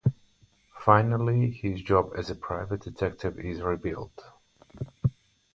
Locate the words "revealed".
3.61-4.23